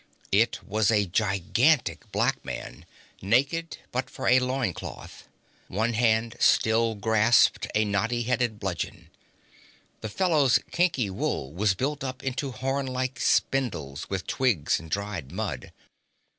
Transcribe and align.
It 0.31 0.63
was 0.63 0.89
a 0.89 1.05
gigantic 1.05 2.11
black 2.11 2.43
man, 2.43 2.87
naked 3.21 3.77
but 3.91 4.09
for 4.09 4.27
a 4.27 4.39
loin 4.39 4.73
cloth. 4.73 5.27
One 5.67 5.93
hand 5.93 6.37
still 6.39 6.95
grasped 6.95 7.67
a 7.75 7.85
knotty 7.85 8.23
headed 8.23 8.59
bludgeon. 8.59 9.11
The 9.99 10.09
fellow's 10.09 10.57
kinky 10.71 11.11
wool 11.11 11.53
was 11.53 11.75
built 11.75 12.03
up 12.03 12.23
into 12.23 12.49
horn 12.49 12.87
like 12.87 13.19
spindles 13.19 14.09
with 14.09 14.25
twigs 14.25 14.79
and 14.79 14.89
dried 14.89 15.31
mud. 15.31 15.71